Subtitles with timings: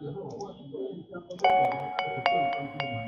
[0.00, 3.07] 以后我忘记了，一箱都是两个，是正常的吗？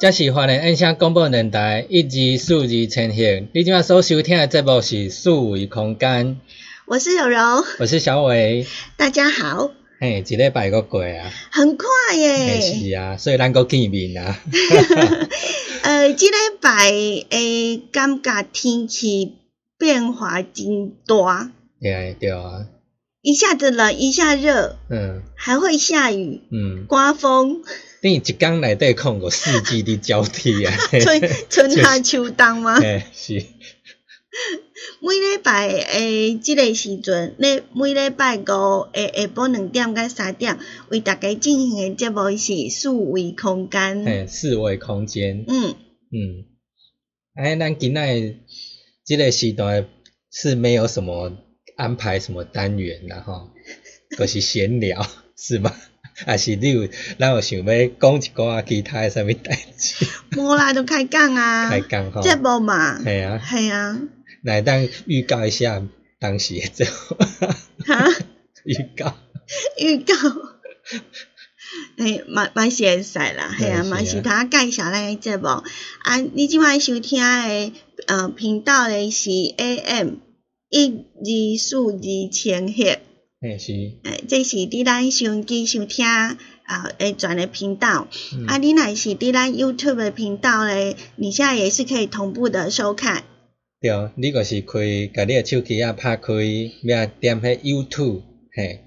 [0.00, 3.48] 这是华人音响广播电台一、二、四、二呈现。
[3.52, 6.40] 你今晚所收听的节目是四维空间。
[6.86, 8.66] 我是柔柔，我是小伟。
[8.96, 9.70] 大家好。
[10.00, 12.62] 嘿，一礼拜个过啊，很快耶。
[12.62, 14.40] 是啊，所以咱个见面啊。
[15.84, 16.32] 呃，这礼
[16.62, 16.90] 拜
[17.28, 19.34] 诶，感觉天气
[19.76, 21.50] 变化真大。
[21.78, 22.64] 对对啊。
[23.20, 24.78] 一下子冷，一下热。
[24.88, 25.20] 嗯。
[25.36, 26.40] 还会下雨。
[26.50, 26.86] 嗯。
[26.88, 27.60] 刮风。
[28.02, 31.20] 你一工内底看过四季的交替啊， 春
[31.50, 32.78] 春夏秋冬吗？
[32.82, 33.44] 哎，是。
[35.00, 40.58] 每礼拜诶，即个时阵，咧每礼拜五诶下晡两点到三点，
[40.88, 44.04] 为大家进行诶节目是四维空间。
[44.04, 45.44] 诶，四维空间。
[45.46, 45.74] 嗯
[46.12, 46.44] 嗯。
[47.34, 48.34] 哎，咱今仔
[49.04, 49.86] 即个时段
[50.32, 51.32] 是没有什么
[51.76, 53.50] 安排什么单元的吼，
[54.16, 55.06] 都是闲聊，
[55.36, 55.74] 是吗？
[56.26, 56.88] 还是你有，
[57.18, 60.06] 咱有想要讲一个啊其他诶啥物代志？
[60.36, 63.98] 无啦，就开讲啊，开讲吼，节目嘛，系啊，系啊。
[64.42, 65.82] 来，当预告一下
[66.18, 67.16] 当时诶节目。
[67.86, 68.08] 哈？
[68.64, 69.14] 预告。
[69.78, 70.14] 预告。
[71.98, 75.46] 诶，蛮蛮是会使啦，系啊，蛮是他介绍咱个节目。
[75.46, 77.72] 啊，你即摆收听诶，
[78.06, 80.14] 呃，频道诶是 AM
[80.68, 82.98] 一二四二千赫。
[83.40, 83.72] 诶是。
[83.72, 86.36] 诶，这是伫咱收音机收听啊
[86.98, 88.06] 诶转的频道。
[88.46, 93.24] 啊，你若是伫咱 YouTube 的频道咧，你现在也是可以同步的收看。
[93.80, 96.34] 对，你个是开，甲你诶手机啊拍开，
[96.84, 98.20] 要点迄 YouTube，
[98.54, 98.80] 嘿。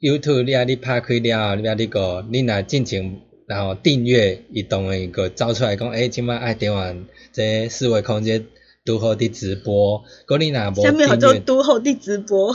[0.00, 8.44] YouTube 你啊，你拍开了后，你啊，你个你若进前，然后订阅，移动诶个走出来讲，诶，即摆爱点完这四维空间
[8.84, 12.54] 拄好伫直播，果你若无订阅，做拄好伫直播。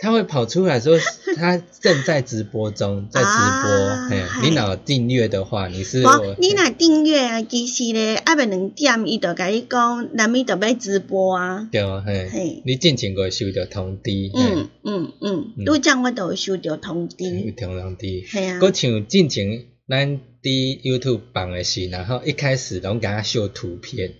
[0.00, 0.96] 他会跑出来说
[1.36, 4.08] 他正在直播中， 在直播。
[4.10, 5.98] 嘿，你若订阅的话，你是
[6.38, 11.68] 你若订阅啊，其实咧，啊未两点，伊就甲你讲，南咪就要直播啊。
[11.72, 14.10] 对啊，嘿，你进前个收到通知。
[14.34, 17.16] 嗯嗯嗯，拄则我都收到通知。
[17.24, 18.06] 有通知。
[18.26, 18.58] 系啊。
[18.60, 24.14] 佮像进前咱伫 YouTube 放的时，然后一开始拢甲秀图片，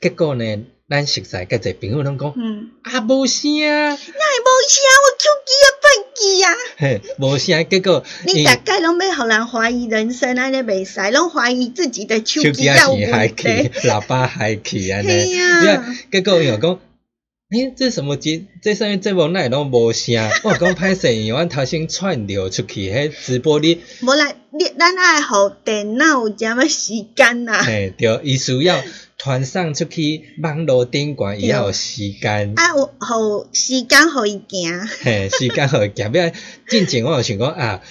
[0.00, 0.64] 结果呢？
[0.90, 6.52] 咱熟悉个侪朋友拢讲，嗯啊无声，那会无声，我手机也关机啊。
[6.78, 13.00] 嘿，无声，结果你大概拢要互人怀疑人生安尼袂使，拢怀疑自己的手机要问
[13.36, 13.46] 题，
[13.88, 15.06] 喇叭还去安尼。
[15.06, 16.80] 对呀，结果又讲，
[17.52, 18.46] 诶，这什么节？
[18.60, 23.80] 这上面这部那拢无声， 我讲歹势，因为头先串流出去，迄直播你。
[24.02, 27.62] 无来，你咱爱互电脑有这么时间呐？
[27.62, 28.82] 嘿，对，伊需要。
[29.22, 36.32] 传送出去网络顶管也要有时间，啊，有互时间互伊行， 嘿，时间互伊行，不然
[36.66, 37.82] 进前我有想讲啊。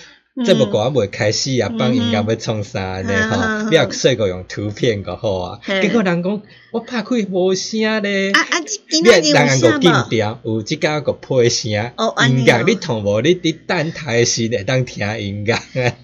[0.46, 3.30] 这么歌未开始啊，帮音乐要创啥呢？
[3.30, 5.60] 吼，不要细个用图片个好啊。
[5.66, 6.42] 结果人讲
[6.72, 10.40] 我拍开无声咧，啊啊，今仔日有声无？
[10.44, 13.22] 有即个个配声，音乐你同无？
[13.24, 15.58] 你伫等台时会当听音乐。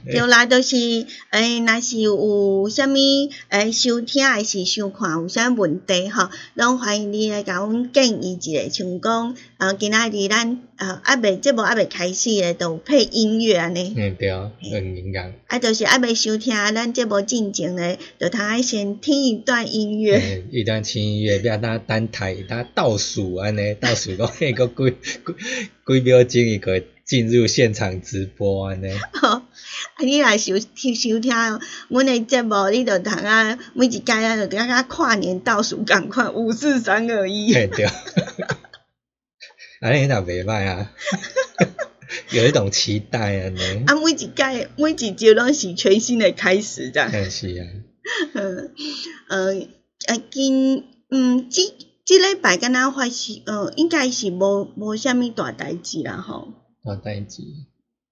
[0.06, 0.76] 对啦， 就是
[1.30, 2.96] 诶，若是有啥物
[3.50, 13.94] 诶收听还是收看有啥问题吼，拢欢迎你来甲阮建议一下，像讲呃，今仔日咱啊阿未节目阿未开始咧，都配音乐安尼。
[13.96, 15.34] 很敏感。
[15.48, 20.44] 啊，就是还未收听咱这部进前咧，就通爱先听一段音乐。
[20.56, 25.19] 一段轻音乐，不要当单台，他倒数安尼，倒数讲迄个几几
[25.86, 28.90] 几秒钟伊个进入现场直播安尼。
[28.94, 29.46] 啊，
[30.00, 31.34] 你来收听收听，
[31.90, 37.52] 阮的节目你就通啊，每一届啊，就感觉跨年倒数共款，五四三二一。
[37.52, 37.86] 对。
[39.81, 40.94] 安尼也袂歹啊。
[42.31, 47.12] 有一种期待安尼啊，每一届每一集拢是全新的开始，这样。
[47.30, 47.68] 是啊。
[48.36, 48.72] 嗯
[49.28, 49.68] 呃
[50.07, 51.74] 啊，今嗯，即
[52.06, 56.50] 即礼拜敢若发生，呃，应该是无无虾米大代志啦，吼。
[56.84, 57.42] 大代志，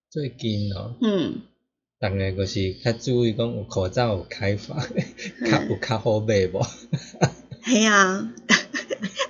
[0.10, 0.96] 最近哦。
[1.02, 1.42] 嗯。
[2.00, 4.78] 逐个就是较注意讲有口罩有开放，
[5.50, 6.62] 较有较好卖无？
[7.66, 8.34] 系啊，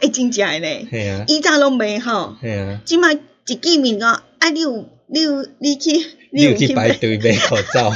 [0.01, 0.87] 哎，真正诶咧。
[0.89, 1.25] 系啊。
[1.27, 2.35] 以前拢袂吼。
[2.41, 2.81] 系啊。
[2.85, 4.07] 即摆一见面个。
[4.07, 4.49] 啊！
[4.49, 5.91] 你有你有你去，
[6.31, 7.89] 你有去排队买口罩。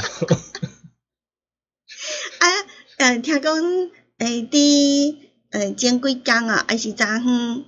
[2.38, 2.46] 啊，
[2.98, 3.54] 呃，听讲，
[4.18, 5.16] 诶，伫
[5.50, 7.64] 诶前几工啊，还是昨昏，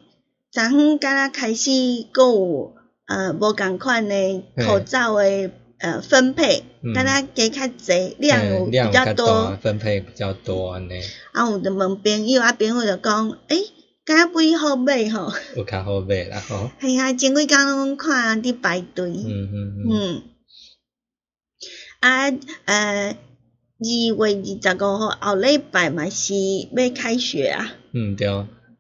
[0.51, 1.71] 昨昏敢若开始
[2.13, 2.75] 阁有
[3.07, 6.65] 呃无共款的口罩诶呃分配，
[6.95, 11.01] 敢若加较侪，量有比较多，分配比较多安尼。
[11.33, 13.57] 啊，有就问朋友，啊朋友就讲，诶。
[14.07, 16.69] 较不好买吼，有较好买啦吼。
[16.81, 19.09] 系啊，前几工拢看人伫排队。
[19.09, 20.23] 嗯嗯嗯。
[22.01, 22.25] 啊，
[22.65, 23.17] 呃，
[23.81, 27.75] 二月二十五号后礼拜嘛是要开学啊。
[27.93, 28.29] 嗯对。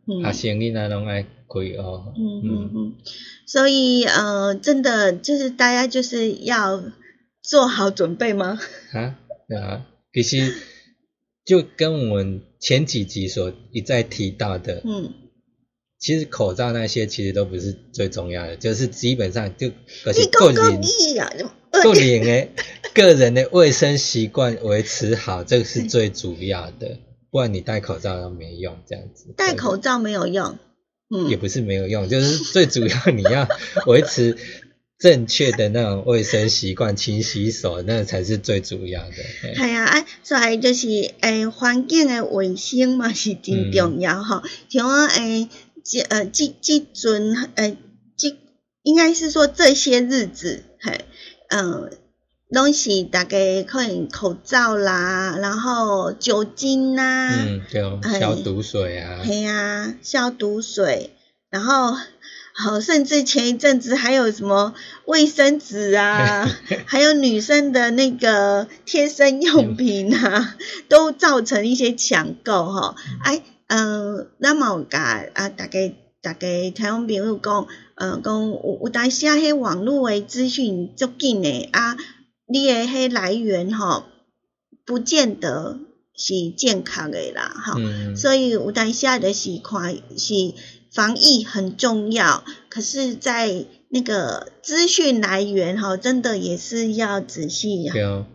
[0.06, 2.12] 学生囡仔拢爱开哦。
[2.16, 2.94] 嗯嗯嗯。
[3.46, 6.82] 所以呃，真的就是大家就是要
[7.42, 8.58] 做好准备吗？
[8.92, 9.16] 啊，
[9.48, 10.54] 对啊，其实
[11.44, 15.12] 就跟我们前几集所一再提到的，嗯。
[15.98, 20.80] 其实口罩那些其实都不是最重要的，就是基本上就个个人
[21.82, 22.48] 个人的
[22.94, 26.98] 个人的卫生习惯维持好，这个是最主要的。
[27.30, 29.26] 不然你戴口罩都没用，这样子。
[29.36, 30.58] 戴口罩没有用，
[31.10, 33.48] 嗯，也不是没有用，就是最主要你要
[33.86, 34.36] 维持
[34.98, 39.12] 正确的那种卫生习惯，勤洗手，那才是最主要的。
[39.54, 40.88] 系啊，哎，所以就是
[41.20, 45.48] 诶，环境的卫生嘛是真重要哈，像我诶。
[45.82, 47.74] 这呃，这这阵呃，
[48.14, 48.36] 这
[48.82, 51.06] 应该是说这些日子，嘿，
[51.50, 51.90] 嗯，
[52.48, 61.10] 拢是大概可能口罩啦，然后酒精呐，嗯，对，消毒水啊，嘿啊，消毒水，
[61.50, 61.96] 然后
[62.52, 64.74] 好，甚至前一阵子还有什么
[65.06, 66.48] 卫生纸啊，
[66.86, 70.56] 还有女生的那个贴身用品啊，
[70.88, 72.94] 都造成一些抢购哈。
[73.22, 74.98] 哎，嗯，那么噶
[75.34, 75.92] 啊，大概
[76.22, 81.96] 大家听我朋友讲，呃，讲有有当时啊，迄网络诶资讯足紧诶啊，
[82.46, 84.04] 你诶迄来源吼，
[84.84, 85.78] 不见得
[86.14, 87.76] 是健康诶啦，哈。
[88.16, 90.54] 所以有当时啊，就是看是。
[90.92, 97.88] 防疫很重要，可是，在那个资讯来源哈，真的也是要仔细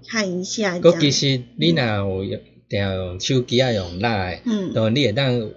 [0.08, 0.80] 看一下。
[0.80, 2.40] 个其实你若有
[2.70, 5.50] 定用手机啊用赖，嗯，然后你会当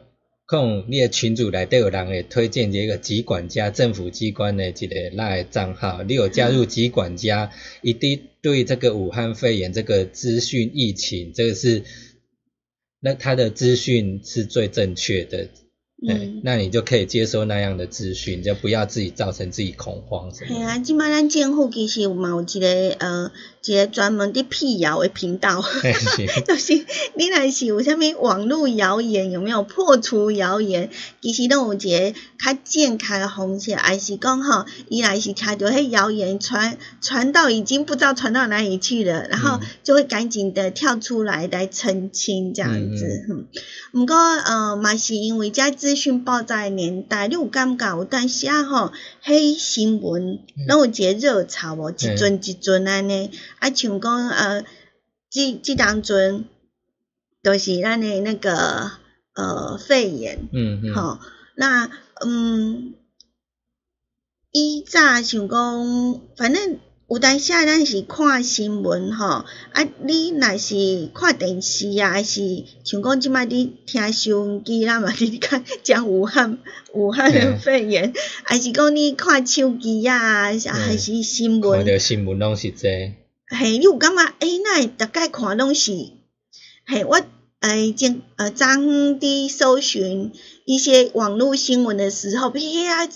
[0.49, 7.53] 控你的群组内底有人会推荐一个疾管家政府机关的一个赖账号，你有加入疾管家，
[7.83, 11.85] 一定对这个武汉肺炎这个资讯疫情，这个是
[12.99, 15.51] 那他的资讯是最正确的。
[16.07, 20.55] 嗯，那你就可以接收那样的资讯，就不要自己造成自己恐慌什么。
[20.55, 22.69] 系啊，即摆咱政府其实有嘛有一个
[23.01, 23.33] 呃
[23.65, 25.61] 一个专门的辟谣的频道，
[26.47, 26.75] 就是
[27.15, 30.89] 你若是有啥物网络谣言，有没有破除谣言？
[31.21, 43.27] 其实都有一个较健康的方式，还是讲吼，伊来是听到迄谣言传传到已经不知道传到哪里去了，然后就会赶紧的跳出来来澄清这样子。
[43.29, 43.47] 嗯，
[43.95, 45.73] 毋过呃嘛是因为遮。
[45.89, 48.93] 资讯爆炸的年代，你有感觉有当时啊吼，
[49.25, 54.67] 迄新闻拢有一个热潮无，一阵一阵安尼，啊像讲呃，
[55.31, 56.45] 即即当阵
[57.43, 58.91] 都是咱的那个
[59.33, 61.19] 呃肺炎，嗯嗯，吼，
[61.57, 61.91] 那
[62.23, 62.93] 嗯，
[64.53, 66.79] 伊早想讲，反正。
[67.11, 76.59] 有当时咱是看新闻吼，啊，你若是看电视啊，还是像讲即摆你听收音机啦嘛， 你看讲武汉
[76.93, 78.13] 武汉的肺炎，
[78.45, 81.79] 还是讲你看手机啊，还是新闻？
[81.79, 83.15] 看着新闻拢是这。
[83.47, 84.23] 嘿，你有感觉？
[84.41, 85.93] 诶，那大概看拢是，
[86.87, 87.23] 嘿，我
[87.61, 90.33] 诶，正呃，昨伫搜寻
[90.67, 93.09] 一些网络新闻的时候，呀，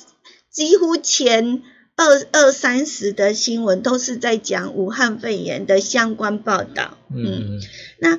[0.50, 1.62] 几乎前。
[2.02, 6.98] 二二三十的新闻都是在讲武汉肺炎的相关报道。
[7.14, 7.60] 嗯，
[8.00, 8.18] 那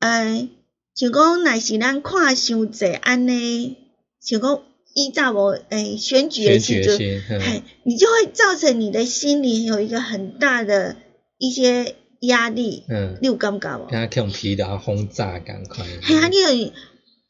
[0.00, 0.48] 呃，
[0.94, 3.76] 像讲乃是咱看伤济安尼，
[4.20, 4.62] 像讲
[4.94, 6.98] 依照我诶选举的时阵，
[7.40, 10.96] 嘿，你就会造成你的心里有一个很大的
[11.38, 12.84] 一些压力。
[12.88, 13.90] 嗯，你有感觉无？
[13.90, 15.86] 他用疲劳轰炸感快。
[16.02, 16.72] 嘿啊，你有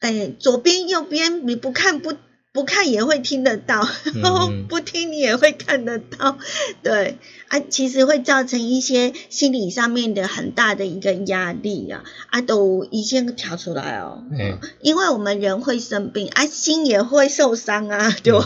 [0.01, 2.13] 诶，左边右边你不看不。
[2.53, 3.85] 不看也会听得到，
[4.69, 6.37] 不听你也会看得到，
[6.83, 7.17] 对。
[7.49, 18.39] 啊，其实会造成一些心理上面的很大的一个压力啊，啊都已经调出来哦，嗯，因为我们人会生病，啊心也会受伤啊，对不？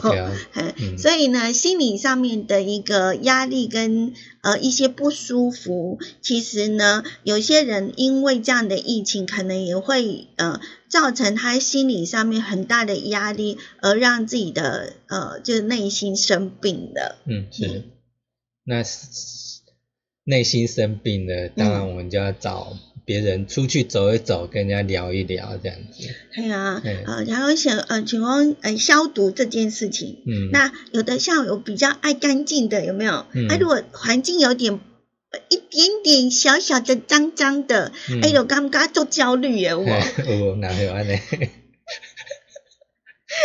[0.55, 4.13] 嗯，所以呢，心理上面的一个压力跟
[4.47, 10.59] 呃一些不舒服，其实呢，有些人因为这样的疫情，可能也会呃。
[10.89, 17.17] 造成他心理上面很大的压力，而让自己的呃，就是内心生病的。
[17.25, 17.83] 嗯，是。
[18.63, 18.83] 那
[20.23, 22.77] 内心生病了，当然我们就要找
[23.07, 26.03] 别人出去走一走，跟人家聊一聊，这样子。
[26.35, 33.25] 对啊，呃，然后想呃，请问呃，消毒这件事情，嗯，那有的像有比较爱干净的，有没有？
[33.31, 33.47] 嗯。
[33.47, 34.79] 那如果环境有点。
[35.49, 37.91] 一点点小小的脏脏的，
[38.23, 39.85] 哎呦，感觉做焦虑耶，我。
[39.85, 41.19] 有，哪有安尼？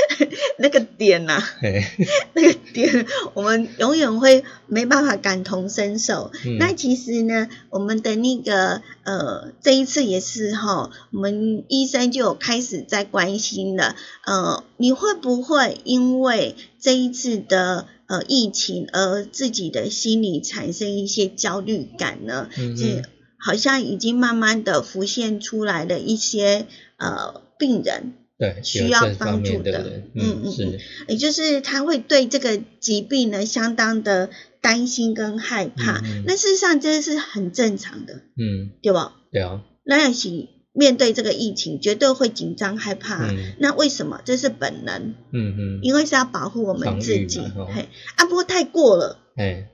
[0.58, 1.42] 那个点呐，
[2.34, 6.30] 那个点，我们永远会没办法感同身受。
[6.58, 13.96] 那其实呢，我们的那个呃，这一次也是哈，我们医生就有开始在关心了。
[14.24, 22.48] 呃，你会不会因为这一次的呃疫情而自己的心理产生一些焦虑感呢？
[22.58, 23.02] 嗯
[23.44, 28.12] 好像已经慢慢的浮现出来的一些呃病人。
[28.42, 34.30] 对，需要帮助的，嗯嗯是，也就是他会对这个疾病呢相当的
[34.60, 39.14] 担心跟害怕，那事实上这是很正常的，嗯，对吧？
[39.30, 44.20] 对啊，那要是面对这个疫情，绝对会紧张害怕，那为什么？
[44.24, 47.38] 这是本能，嗯嗯，因为是要保护我们自己，
[47.72, 49.68] 嘿，啊不过太过了，哎。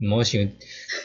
[0.00, 0.48] 莫想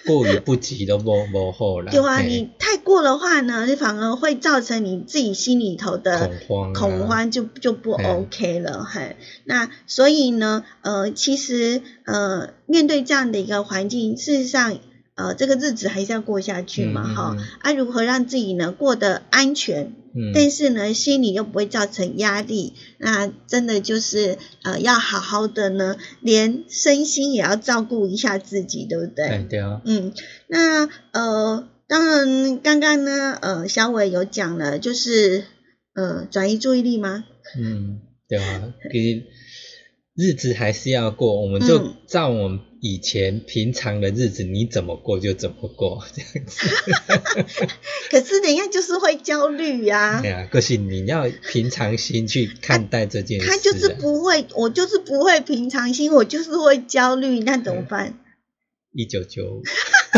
[0.06, 1.92] 过于不及都无无好啦。
[1.92, 9.16] 对啊，你太过的话呢，你反而会造成你自己心里头的恐慌，恐慌就就不 OK 了，嘿。
[9.46, 14.78] 那所以呢，呃，其实呃，面对这样的一个环境，事实上，
[15.16, 19.94] 呃，这个日子还是要过下去嘛，哈，啊，如何让自己呢过得安全？
[20.16, 29.48] 嗯，但是呢，心里又不会造成压力，那真的就是呃，要好好的呢，连身心也要照顾一下自己，对不对？
[29.50, 29.82] 对啊。
[29.86, 30.14] 嗯，
[30.46, 35.44] 那呃，当然，刚刚呢，呃，小伟有讲了，就是
[35.94, 37.24] 呃，转移注意力吗？
[37.56, 39.28] 嗯，对啊，给
[40.16, 42.62] 日子还是要过，我们就照我们。
[42.86, 46.68] 以前平常的日子你怎么过就怎么过这样子，
[48.12, 50.20] 可是人家就是会焦虑呀。
[50.22, 53.48] 对啊，可是你要平常心去看待这件事。
[53.48, 58.18] 他就是不会，我就是不会平常心，我就是会焦虑，那怎么办？
[58.94, 59.64] 一九九五，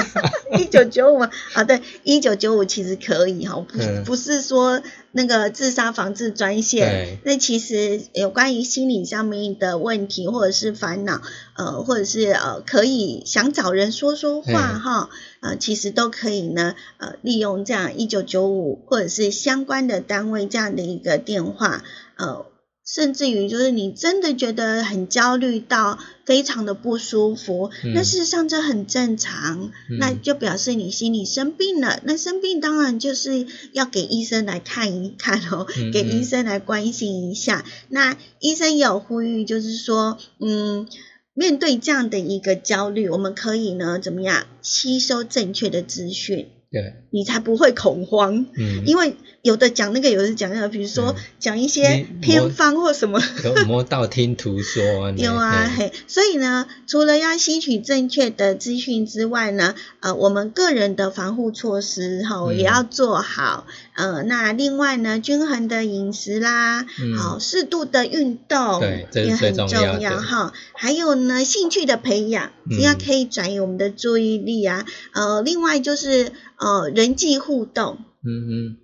[0.60, 1.20] 一九九五
[1.54, 4.82] 啊，对，一九九五其实可以哈，不不是说
[5.14, 11.22] 那个自杀防治专线，那其实有关于心理上面的问题或者是烦恼，
[11.56, 15.10] 呃，或者是呃可以想找人说说话哈，
[15.42, 21.82] 呃，其实都可以呢，呃，利用这样一九九五或者是相关的单位这样的一个电话，
[22.18, 22.46] 呃。
[22.86, 32.00] 甚至于就是你真的觉得很焦虑到非常的不舒服，那事实上这很正常，那就表示你心里生病了。
[32.04, 37.66] 那生病当然就是要给医生来看一看哦，给医生来关心一下。
[37.90, 40.88] 那医生也有呼吁，就是说，嗯，
[41.34, 46.50] 面对这样的一个焦虑，我们可以呢怎么样吸收正确的资讯？
[46.72, 48.46] 对，你才不会恐慌。
[48.58, 53.22] 嗯，因为有的讲那个，有的讲那个，比如说讲一些偏方或什么。
[53.44, 54.84] 有摸道听途说。
[55.16, 63.66] 有啊，嘿，所以呢，除了要吸取正确的资讯之外呢，呃，我们个人的防护措施哈也要做好。
[63.96, 66.86] 呃，那另外呢，均衡的饮食啦，
[67.18, 68.82] 好，适度的运动
[69.14, 69.68] 也很重
[70.00, 70.54] 要哈。
[70.74, 74.86] 还有呢，兴趣的培养，这样可以转移我们的注意力啊。
[75.14, 76.32] 呃，另外就是。
[76.58, 78.78] 呃，人际互动，嗯嗯，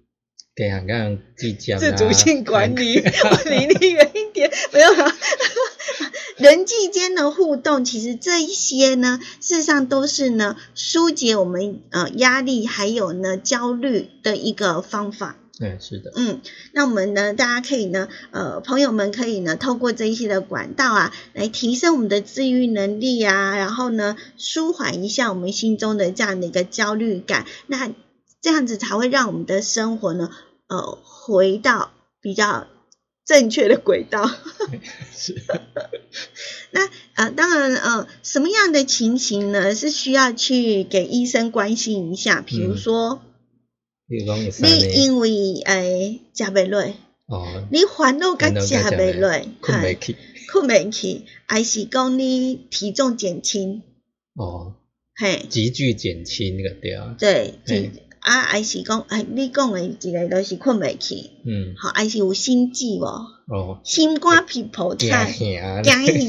[0.53, 5.12] 对啊，刚计较，自主性管理，我离你远一点，没有了。
[6.38, 15.38] 人际间的互动，其实这一些呢，事实上都是呢，疏解我们呃压力还有呢焦虑的一个方法。
[15.58, 16.12] 对，是的。
[16.15, 16.41] 嗯，
[16.73, 27.91] 那我们呢，大家可以呢，呃，朋友们可以呢，透过这一些的管道啊，来提升我们的治愈能力啊，然后呢，舒缓一下我们心中的这样的一个焦虑感，那
[28.41, 30.32] 这样子才会让我们的生活呢，
[30.71, 32.67] 呃，回到比较
[33.25, 34.29] 正确的轨道。
[35.13, 35.41] 是。
[36.71, 43.21] 那呃，当然呃，什么样的情形呢，是需要去给医生关心一下，比如说。
[44.07, 44.17] 你
[45.03, 45.29] 因为
[45.63, 46.81] 诶食袂落，
[47.27, 49.31] 哦，你烦恼甲食袂落，
[49.62, 50.17] 困袂起，
[50.51, 53.84] 困袂起，还是讲你体重减轻，
[54.36, 54.73] 哦，
[55.15, 57.53] 嘿，急剧减轻那个对啊，对，
[58.21, 63.05] 啊，还是讲，哎，你讲的一个都是困袂去，嗯，好，还是有心悸无？
[63.47, 65.60] 哦，心肝脾破菜，惊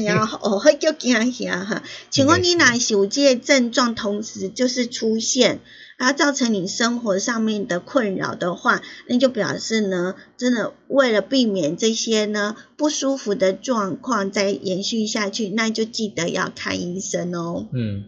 [0.03, 1.83] 吓， 哦，迄叫惊吓哈。
[2.09, 5.59] 请问你哪是有这个症状同时就是出现？
[5.99, 17.67] 它造成你生活上面的困扰的话，那就表示呢，真的为了避免这些呢不舒服的状况再延续下去，那就记得要看医生哦。
[17.71, 18.05] 嗯。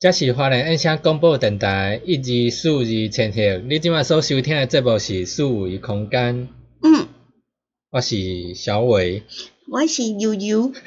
[0.00, 6.46] 这是华人音响广播电台一二四二千赫，你今晚所收听的节目是四维空间。
[6.82, 7.08] 嗯，
[7.90, 9.24] 我是小伟，
[9.66, 10.72] 我是悠悠。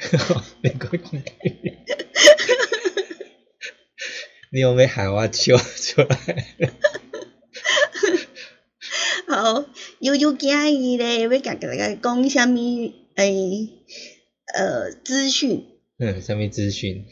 [4.50, 6.46] 你有没喊我笑出来？
[9.28, 9.66] 好，
[10.00, 13.68] 悠悠建议咧，要甲大家讲虾米诶
[14.54, 15.66] 呃资讯？
[15.98, 17.04] 嗯，虾米资讯？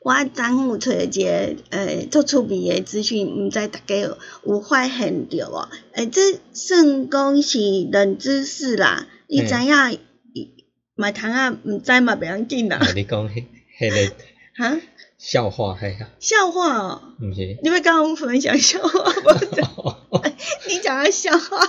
[0.00, 5.68] 我昨午找一个诶做趣味诶资讯，毋知大家有发现着无？
[5.92, 7.58] 诶，这算讲是
[7.92, 9.06] 冷知识啦。
[9.26, 9.98] 你知影？
[10.94, 12.80] 买糖啊，毋知嘛，袂要紧啦。
[12.94, 13.44] 你讲迄
[13.78, 14.14] 迄个
[14.56, 14.80] 哈？
[15.18, 16.10] 笑话系啊？
[16.18, 17.02] 笑话哦？
[17.20, 17.58] 毋是？
[17.62, 19.12] 你要跟我分享笑话
[20.10, 20.22] 无？
[20.68, 21.68] 你讲个笑话。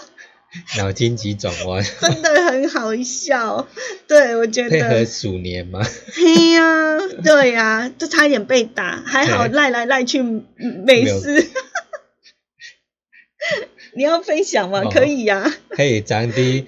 [0.78, 3.68] 脑筋急转弯，真的很好笑。
[4.08, 5.80] 对，我觉得配合鼠年吗？
[6.14, 11.50] 嘿呀，对呀，就差一点被打，还好赖来赖去没事。
[13.94, 14.86] 你要分享吗？
[14.92, 15.54] 可以呀。
[15.70, 16.66] 嘿，咱的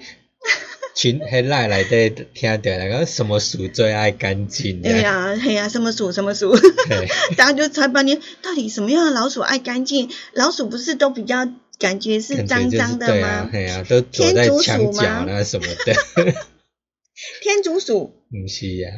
[0.94, 4.80] 群 嘿赖来的听到那个什么鼠最爱干净？
[4.84, 6.56] 哎呀，嘿呀，什么鼠什么鼠？
[7.36, 10.08] 大家就猜半天，到底什么样的老鼠爱干净？
[10.34, 11.48] 老鼠不是都比较？
[11.82, 13.48] 感觉是脏脏的吗？
[13.50, 16.32] 对啊，都躲在墙角啊什么的。
[17.42, 18.14] 天竺鼠？
[18.30, 18.88] 不是呀。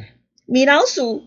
[0.45, 1.23] 米老鼠？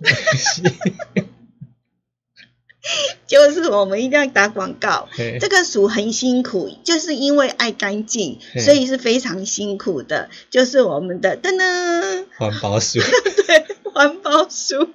[3.26, 5.08] 就是我们一定要打广告。
[5.40, 10.30] 这个鼠很辛苦，就是因为爱干净，所以是非常辛苦的。
[10.50, 13.00] 就是我们的噔噔环保鼠。
[13.46, 14.90] 对，环保鼠。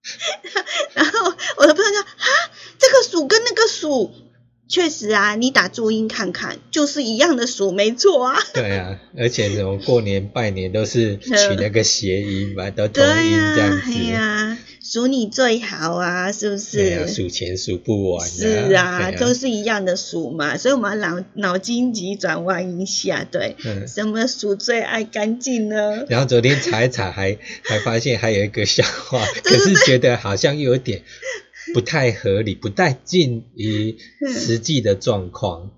[0.94, 2.26] 然后我的朋友说：“啊，
[2.78, 4.10] 这个鼠跟那个鼠。”
[4.70, 8.38] 确实啊，你打注音看看，就是一样的数，没错啊。
[8.54, 13.90] 对啊，而且什么过年拜年都是 取那个谐音嘛，都同音这样子。
[13.92, 17.08] 对啊，数你最好啊，是不是？
[17.08, 18.28] 数钱数不完。
[18.28, 23.56] 是啊，都是一样的数嘛，所以我们脑脑筋急转弯一下，对，
[23.88, 26.04] 什么数最爱干净呢？
[26.08, 31.02] 然后昨天查一查，还还发现还有一个笑话， 可是觉得好像又有点。
[31.72, 33.96] 不太合理，不太近于
[34.32, 35.70] 实际的状况。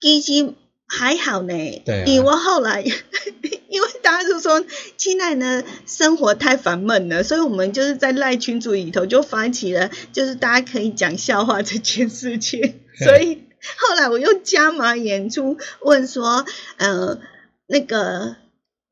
[0.00, 0.54] 其实
[0.86, 2.82] 还好呢，对，因为后来，
[3.68, 4.64] 因为大家就说
[4.96, 12.80] 现在呢生活太烦闷了，所以我们就是在赖群组里头就发起了，就是大家可以讲笑话这件事情。
[13.04, 13.44] 所以
[13.76, 16.44] 后来我又加码演出，问说，
[16.76, 17.20] 呃，
[17.66, 18.36] 那个。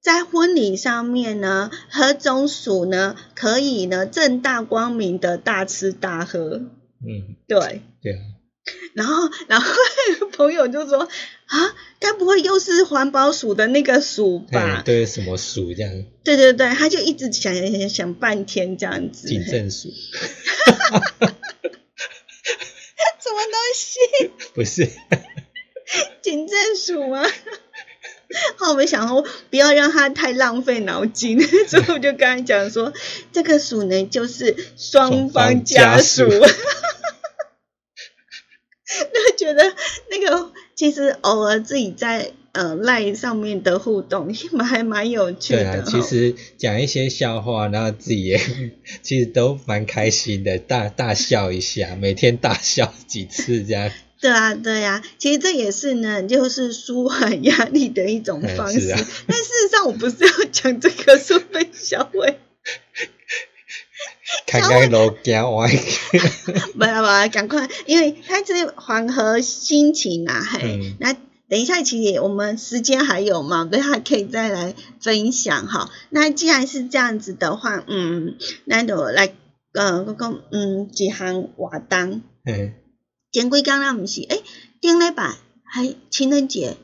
[0.07, 6.61] 在婚礼上面呢，何种鼠呢可以呢正大光明的大吃大喝？
[7.05, 8.19] 嗯，对，对啊。
[8.95, 9.73] 然后，然后
[10.33, 11.01] 朋友就说
[11.47, 15.93] ：“啊，该不会又是环保署的那个鼠吧？”对，什么鼠这样？
[16.23, 19.27] 对对对，他就一直想想想半天这样子。
[19.27, 19.89] 警政署。
[23.19, 23.99] 什么东西？
[24.55, 24.89] 不是。
[26.23, 27.25] 警政署吗？
[28.57, 32.93] 后我们想说不要让他太浪费脑筋， 所以我就跟他讲说，
[33.33, 36.25] 这个鼠呢就是双方家属，
[39.13, 39.75] 那觉得
[40.11, 45.63] 那个其实偶尔自己在呃赖上面的互动蛮还蛮有趣的。
[45.63, 48.41] 对啊，其实讲一些笑话，然后自己也
[49.03, 53.91] 其实都蛮开心的，大大笑一下，每天大笑几次这样。
[54.27, 58.93] 对啊，对啊，其实这也是呢，就是舒缓压力的一种方式。
[59.29, 62.37] 但事实上，我不是要讲这个，是分小伟。
[64.49, 65.69] 看看路行歪。
[66.77, 70.97] 不要不要，赶快，因为他是缓和心情啊，嘿。
[70.99, 71.13] 那
[71.49, 75.89] 等一下，其实我们时间还有嘛，等下可以再来分享哈。
[76.11, 78.35] 那既然是这样子的话，嗯，
[78.65, 79.33] 那就来，
[79.73, 82.23] 呃，刚刚嗯几行瓦当。
[82.45, 82.75] 嗯。
[83.37, 84.41] 前几天啦，毋是，诶，
[84.81, 86.79] 顶礼拜还情人节，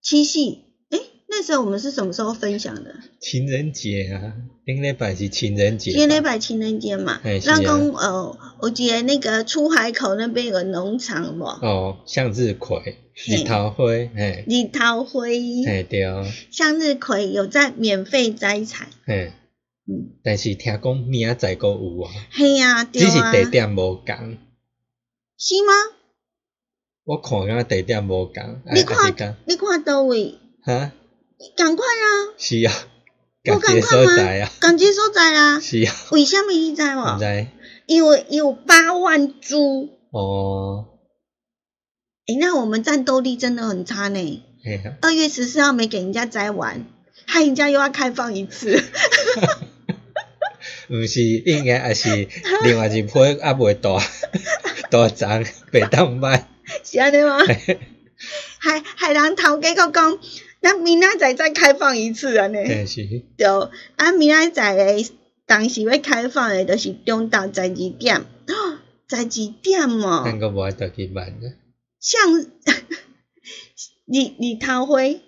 [0.00, 0.60] 七夕，
[0.90, 2.94] 诶，那时候我们是什么时候分享的？
[3.20, 4.34] 情人节啊，
[4.64, 5.92] 顶礼拜是情人节。
[5.92, 11.58] 顶礼拜情人节嘛，那讲呃，我记得那个出海口那边有个农场嘛。
[11.62, 14.44] 哦，向日葵，日头花，嘿。
[14.46, 15.22] 日头花。
[15.22, 16.06] 嘿，对。
[16.52, 18.86] 向日葵有在免费摘采。
[19.04, 19.32] 嘿。
[19.88, 20.14] 嗯。
[20.22, 22.12] 但是听讲明仔载个有啊。
[22.30, 23.04] 嘿啊，对啊。
[23.04, 24.38] 只是地点无共。
[25.42, 25.72] 是吗？
[27.04, 28.60] 我看个地点无共。
[28.70, 30.38] 你看，你看到位？
[30.62, 30.92] 哈？
[31.56, 32.36] 赶快啊！
[32.36, 32.72] 是啊。
[33.46, 34.50] 我赶快吗？
[34.60, 35.58] 赶接所在啊！
[35.58, 35.94] 是啊。
[36.10, 37.18] 为什么你知无？
[37.18, 37.46] 知。
[37.86, 39.88] 因为有八万株。
[40.10, 40.88] 哦。
[42.26, 44.42] 诶，那我们战斗力真的很差呢。
[45.00, 46.84] 二月十四号没给人家摘完，
[47.24, 48.78] 害人家又要开放一次。
[50.90, 52.28] 毋是应该还是
[52.64, 53.98] 另外一批还未大
[54.90, 56.48] 大张袂当卖。
[56.84, 57.38] 是安尼吗？
[58.58, 60.18] 海海人头家个讲，
[60.60, 62.86] 那明仔载再开放一次安尼。
[62.86, 63.06] 是。
[63.36, 63.46] 对，
[63.96, 65.08] 啊明仔载诶，
[65.46, 68.24] 当时要开放诶，就是中昼十二点，
[69.08, 69.24] 十二
[69.62, 70.22] 点哦。
[70.26, 71.52] 那个无爱得去办的。
[71.98, 72.20] 像
[74.06, 75.20] 李李涛辉，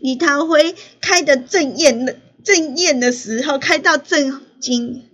[0.00, 5.04] 李涛辉开的正艳的正艳的时候，开到正经，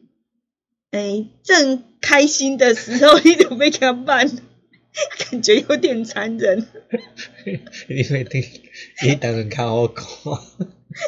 [0.91, 4.31] 哎，正开心的时候，你就被他办。
[5.31, 6.67] 感觉有点残忍，
[7.45, 10.07] 因为你你当然较好看，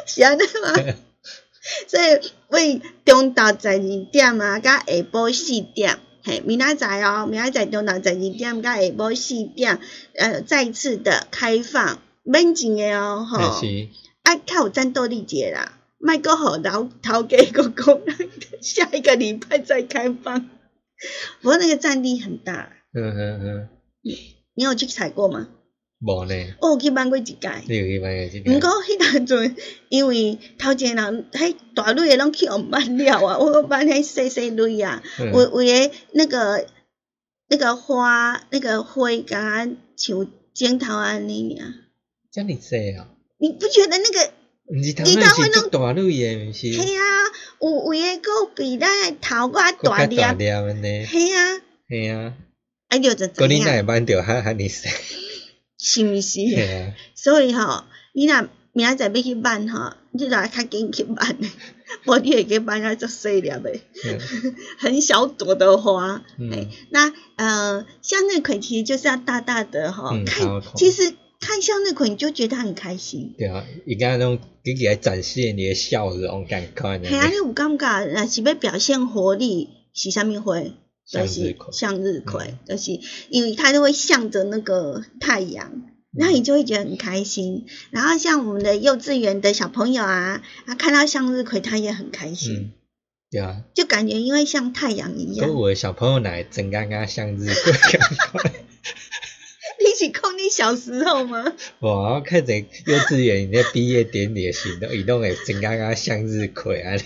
[0.06, 0.94] 是安尼吗？
[1.88, 9.80] 所以为中昼十二点啊，甲下晡四点，嘿，明仔载哦，明仔载中昼十二点，甲下晡四点，
[10.14, 13.38] 呃，再次的开放，免钱的哦，吼，
[14.22, 18.00] 啊，较有战斗力者啦，卖个好头头家个讲，
[18.62, 20.48] 下一个礼拜再开放，
[21.42, 22.72] 不过那个占地很大。
[22.94, 23.68] 嗯嗯嗯，
[24.54, 25.48] 你有去采过吗？
[26.00, 26.34] 无呢。
[26.62, 27.36] 我有去办过一届。
[27.68, 28.40] 你有去办过一届？
[28.40, 29.54] 毋过迄当阵，
[29.90, 35.02] 因为头前人迄大蕊诶拢去互办了啊， 我办迄细细蕊啊，
[35.34, 36.66] 为为诶那个
[37.50, 41.74] 那个花那个花甲像剪头安尼尔。
[42.32, 43.06] 遮尔细啊？
[43.38, 44.32] 你不觉得那个？
[44.72, 46.72] 你头那是足大蕊诶，毋是？
[46.72, 47.02] 系啊，
[47.60, 50.16] 有为诶佫比咱头个大粒。
[50.16, 51.04] 大粒安尼。
[51.06, 51.60] 系啊。
[51.88, 52.34] 系啊。
[52.88, 53.34] 哎，就怎样？
[53.36, 54.88] 过年那班着还还你说，
[55.78, 56.38] 是毋是？
[57.14, 61.36] 所以吼，你若明仔载要去办吼，你就较紧去办，
[62.06, 63.80] 无你会去办啊，足细粒诶，
[64.78, 66.22] 很小朵的花。
[66.38, 73.34] 嗯，那呃，向日葵其实就是要大大的哈，看，其实看向日葵你就觉得很开心。
[73.36, 77.08] 对啊，伊敢那种给你来展现你的笑容感觉。
[77.08, 80.60] 系啊，你有感觉，若是要表现活力，是啥物花？
[81.10, 83.00] 就是向日葵，就是
[83.30, 87.66] 因为它就会向着那个太阳，那你就会觉得很开心。
[87.90, 92.72] 然后像我们的幼稚园的小朋友啊，他看到向日葵，他也很开心。
[93.28, 95.52] 对啊，就感觉因为像太阳一样。
[95.52, 97.52] 我的小朋友来整刚刚向日
[98.32, 98.50] 葵，
[100.50, 101.52] 小时候吗？
[101.80, 106.96] 哇看着幼稚园那毕业典礼的时候，移动的整刚刚向日葵啊。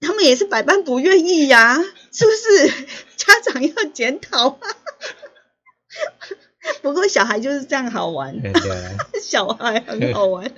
[0.00, 1.76] 他们也是百般不愿意呀，
[2.12, 2.68] 是不是？
[3.16, 4.58] 家长要检讨啊。
[6.82, 8.34] 不过小孩就是这样好玩，
[9.22, 10.50] 小孩很好玩，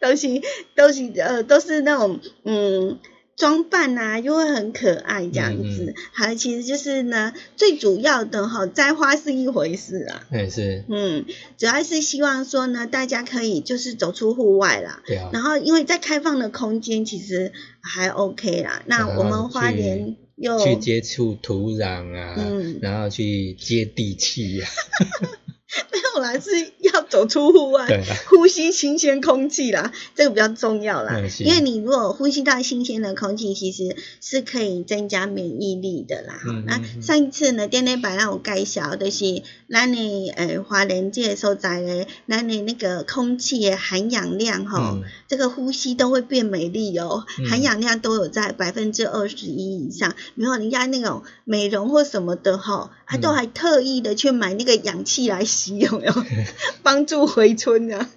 [0.00, 0.28] 都是
[0.74, 2.98] 都是呃都是那种嗯。
[3.36, 11.26] 装扮啊，又会很可爱这样子，还其实就是呢，最主要的哈，摘花是一回事啊，也是，嗯，
[11.58, 24.68] 主要是希望说呢，大家可以就是走出户外啦，对啊，然后因为在开放的空间其实还 OK 啦，那我们花莲又去接触土壤啊，嗯，然后去接地气啊。
[26.20, 27.86] 没有啦，是要走出户外，
[28.28, 31.20] 呼吸新鲜空气啦，这个比较重要啦。
[31.40, 36.40] 因为你如果呼吸到新鲜的空气，其实是可以增加免疫力的啦。
[36.66, 44.98] 那上一次呢，电内白让我介绍的是，咱的呃华人界所在的，咱的那个空气的含氧量哈，
[45.28, 50.14] 这个呼吸都会变美丽哦，含氧量都有在百分之二十一以上。
[50.34, 55.42] 然后人家那种美容或什么的哈，他都还特意的去买那个氧气来。
[55.78, 56.12] 有没有
[56.82, 58.08] 帮助回春啊？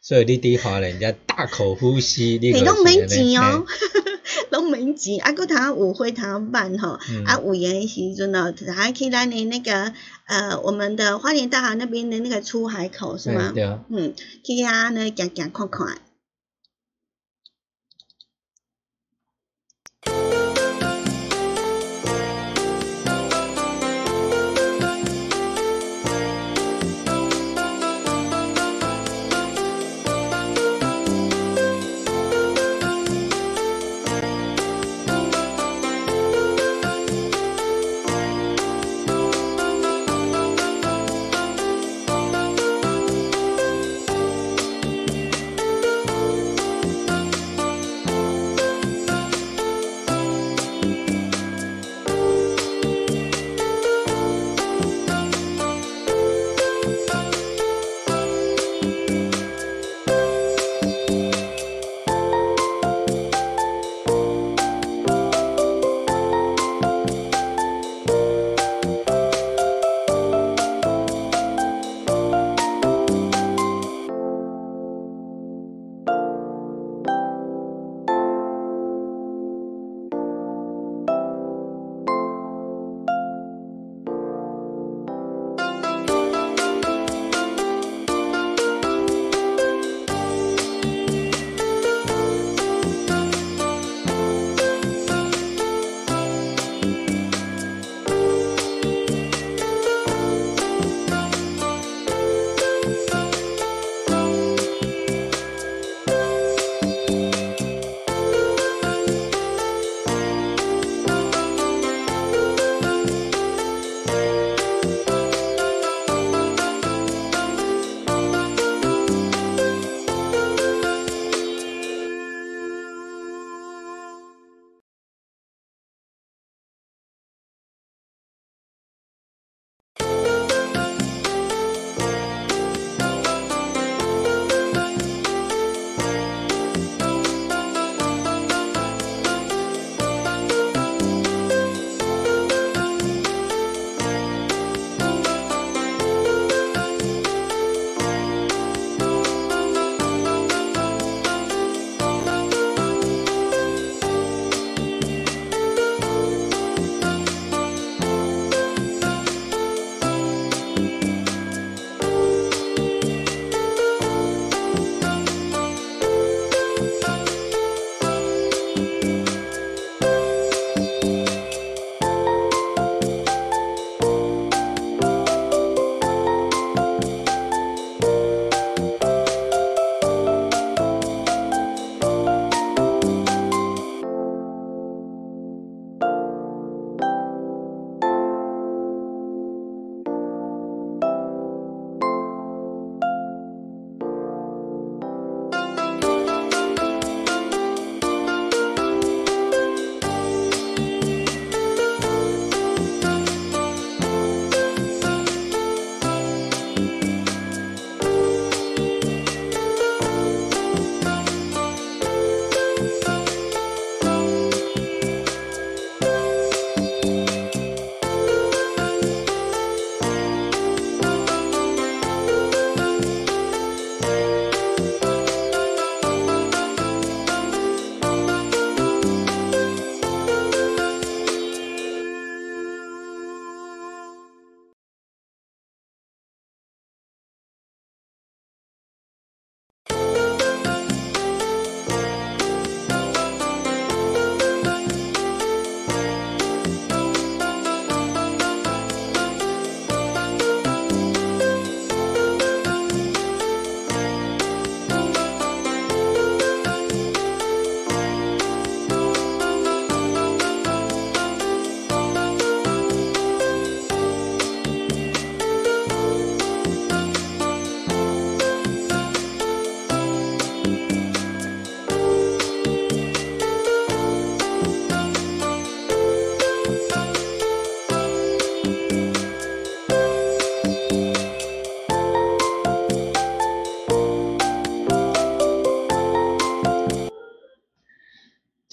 [0.00, 3.64] 所以你滴话人家大口呼吸，你拢没钱哦，
[4.50, 5.18] 拢没钱。
[5.20, 9.92] 啊，佮他舞会他办吼，啊，舞的时阵哦，还可以来你那个
[10.26, 13.52] 呃，我们的花莲大海那边的那个出海口是吗？
[13.54, 13.80] 对啊。
[13.88, 14.12] 嗯，
[14.44, 15.98] 去啊，那行行看看。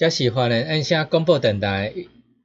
[0.02, 1.94] 假是欢迎按下广播电台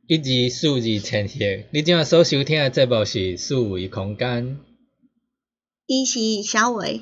[0.05, 4.60] 一二四二千赫，你今仔所收听的节目是四维空间。
[5.88, 7.01] 伊是小伟。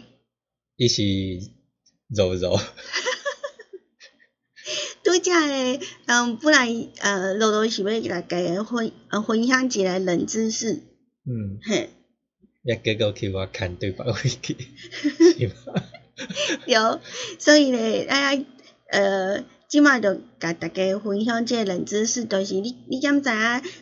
[0.78, 1.04] 伊是
[2.08, 2.58] 柔柔。
[5.04, 6.70] 拄则诶，嗯，本来
[7.02, 10.76] 呃，柔柔是要来家分呃分享一个冷知识。
[11.26, 11.60] 嗯。
[11.64, 11.90] 嘿。
[12.64, 14.56] 也结果去我看对方回去。
[16.66, 17.02] 有，
[17.40, 18.46] 所以咧，哎
[18.88, 19.44] 呃。
[19.76, 23.36] 即卖着甲大家分享即个冷知识，就是你你敢知影？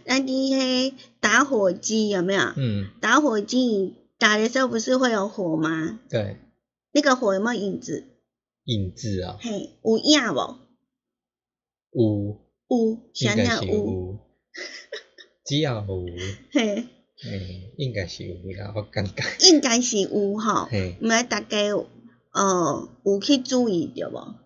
[0.03, 2.41] 咱伫迄打火机有没有？
[2.57, 2.89] 嗯。
[2.99, 5.99] 打火机打的时候不是会有火吗？
[6.09, 6.37] 对。
[6.93, 8.05] 那个火有没有影子？
[8.63, 9.37] 影子啊。
[9.39, 10.57] 嘿，有影无？
[11.91, 12.41] 有。
[12.69, 14.17] 有，想想有。
[15.45, 16.05] 只要有。
[16.51, 16.87] 嘿。
[17.17, 19.23] 嘿，应该是有啦，我感觉。
[19.47, 20.65] 应该是有吼。
[20.71, 20.97] 嘿。
[20.99, 21.57] 毋知大家
[22.31, 24.39] 呃有去注意着无？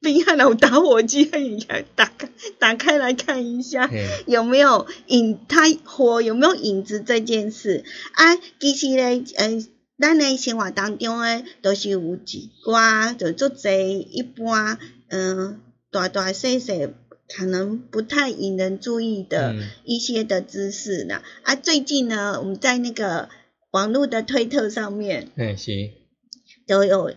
[0.00, 1.58] 冰箱有打火机，可以
[1.94, 2.28] 打开
[2.58, 3.86] 打开来看一下，
[4.26, 5.38] 有没有影？
[5.48, 7.84] 它火有没有影子这件事
[8.14, 8.36] 啊？
[8.58, 9.62] 其实咧，呃，
[9.98, 14.78] 咱诶生活当中诶，都是有一寡就做侪一般，
[15.08, 16.88] 嗯，大大细细
[17.28, 21.22] 可能不太引人注意的一些的知识呢。
[21.42, 23.28] 啊，最近呢，我们在那个
[23.70, 25.90] 网络的推特上面，嗯，是
[26.66, 27.12] 都有。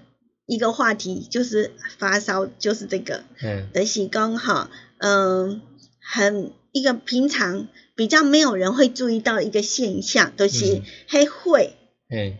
[0.46, 4.70] 一个话题就是发烧，就是这个，嗯，的是讲哈，
[5.00, 5.62] 嗯，
[6.00, 11.76] 很一个平常比较没有人会注意到一个现象，都是黑会，
[12.10, 12.38] 嘿，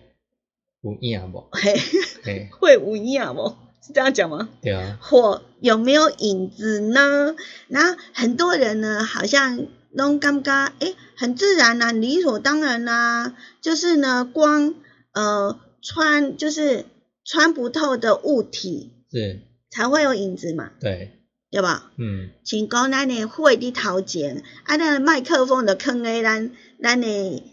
[0.82, 1.48] 有影无？
[1.52, 3.56] 嘿， 会有影无？
[3.86, 4.50] 是这样讲吗？
[4.62, 4.98] 对啊。
[5.02, 7.36] 火有没有影子呢？
[7.68, 14.76] 然后很多人呢，好像拢感觉，诶，很自然呐，理所当然呐，就是呢，光，
[15.14, 16.86] 呃，穿就是。
[17.26, 20.72] 穿不透的物体是才会有影子嘛？
[20.80, 21.12] 对，
[21.50, 21.92] 对吧？
[21.98, 22.32] 嗯。
[22.44, 26.52] 请讲咱的会的头前，啊，咱麦克风的坑诶，咱
[26.82, 27.44] 咱的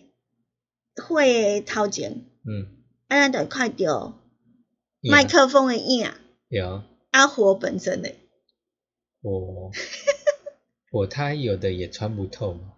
[0.97, 2.67] 会头前，嗯，
[3.09, 4.19] 啊，咱就看到
[5.03, 6.11] 麦克风的影，
[6.49, 6.83] 有。
[7.11, 8.13] 啊，火本身的
[9.23, 9.71] 火，
[10.91, 12.73] 火它有的也穿不透嘛。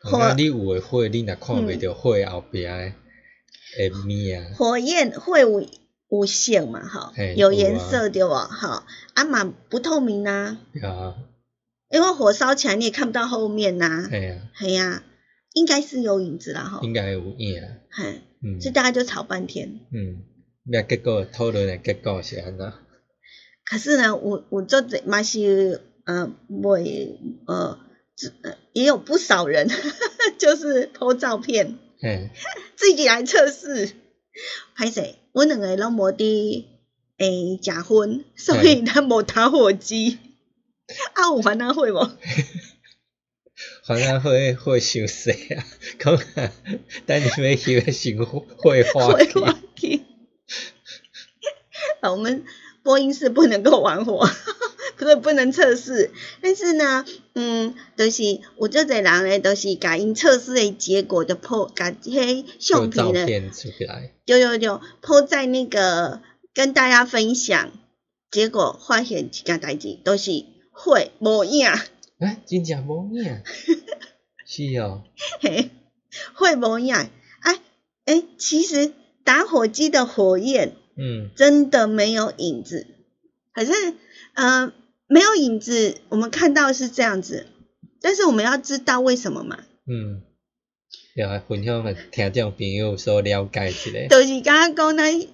[0.00, 2.94] 火，你有诶火，你若看袂到火后边
[3.78, 4.54] 诶面啊。
[4.56, 5.64] 火焰会有。
[6.12, 8.34] 无线嘛，哈，有颜色对不？
[8.34, 8.84] 哈，
[9.14, 11.16] 啊嘛不透明呐，啊，
[11.88, 15.02] 因为火烧起来你也看不到后面呐，嘿呀，系呀，
[15.54, 20.22] 应该是有影子啦，哈，应该有影，嘿，嗯，所以大家就吵半天，嗯，
[20.70, 22.72] 那结果讨论的结果是安怎？
[23.64, 26.30] 可是呢，我我做这嘛是呃，
[26.62, 27.78] 会呃，
[28.74, 29.66] 也有不少人
[30.36, 32.28] 就是偷照片，嗯，
[32.76, 33.92] 自己来测试，
[34.74, 35.16] 拍谁？
[35.32, 36.64] 我两个拢无伫，
[37.18, 40.18] 诶食薰，所以咱无打火机。
[41.14, 42.10] 啊，有番仔会无？
[43.84, 45.64] 反正会会伤细啊，
[45.98, 46.16] 讲
[47.06, 49.18] 等你们翕先会化
[49.76, 50.04] 气。
[52.00, 52.44] 啊， 我们
[52.82, 54.28] 播音室不能够玩火，
[55.02, 56.12] 所以不能测试。
[56.40, 58.22] 但是呢，嗯，都是
[58.56, 63.26] 我这个人咧，都是甲因测试的结果的破，甲迄相片呢，
[64.24, 66.20] 就就就破在那个
[66.54, 67.72] 跟大家分享，
[68.30, 71.66] 结果发现一件代志，都是会无影。
[72.18, 73.42] 哎，真正无影。
[74.46, 75.02] 是哦。
[75.40, 75.70] 嘿，
[76.34, 76.94] 会无影。
[76.94, 77.60] 哎
[78.04, 78.92] 哎，其实
[79.24, 80.76] 打火机的火焰。
[80.94, 82.86] 嗯，真的没有影子，
[83.54, 83.72] 可是，
[84.34, 84.70] 呃，
[85.12, 87.46] 没有影子，我们看到是这样子，
[88.00, 89.58] 但是我们要知道为什么嘛？
[89.86, 90.22] 嗯，
[91.14, 93.90] 要来分享给听众朋友所了解一下。
[94.08, 95.28] 就是刚刚讲那一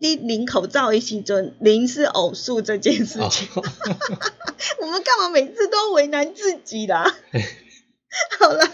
[0.00, 3.46] 你领口罩的时阵，零是偶数这件事情，
[4.80, 7.04] 我们干嘛每次都为难自己啦？
[8.40, 8.66] 好了，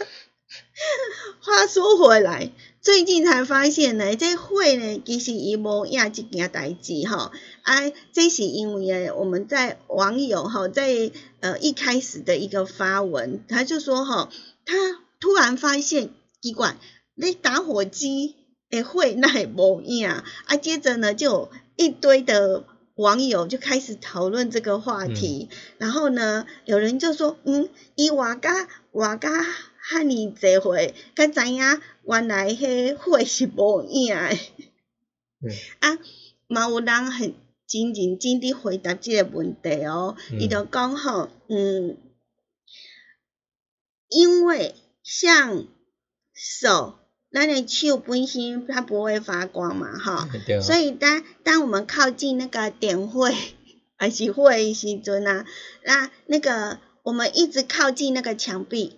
[1.41, 2.51] 话说回来。
[2.87, 7.33] 最近才发现呢，这会呢其实伊无影即件代志吼，
[7.63, 11.11] 啊，这是因为诶，我们在网友吼在
[11.41, 14.29] 呃一开始的一个发文，他就说吼，
[14.65, 14.77] 他
[15.19, 16.11] 突然发现
[16.41, 16.77] 奇怪，
[17.17, 18.37] 你打火机
[18.71, 22.63] 诶会那也无影，啊，接着呢就一堆的
[22.95, 29.29] 网友就开始讨论这个话题，然后呢有人就说，嗯，伊话甲话甲。
[29.89, 31.59] 哈尼这回，才知影
[32.03, 34.41] 原来迄火是无影诶。
[35.79, 35.97] 啊，
[36.49, 37.35] 嘛有人很
[37.69, 40.17] 真认真地回答即个问题哦。
[40.41, 41.97] 伊就讲吼，嗯，
[44.09, 44.75] 因为
[45.05, 45.65] 像
[46.35, 46.99] 手，
[47.31, 50.29] 咱的手本身它不会发光嘛，哈。
[50.63, 53.31] 所以当当我们靠近那个点火
[53.97, 55.47] 还是火诶时阵啊，
[55.85, 58.97] 那那个我们一直靠近那个墙壁。